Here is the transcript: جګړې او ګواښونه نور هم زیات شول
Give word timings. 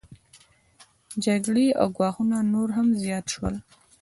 جګړې 1.25 1.67
او 1.79 1.87
ګواښونه 1.97 2.37
نور 2.53 2.69
هم 2.77 2.87
زیات 3.01 3.25
شول 3.33 3.55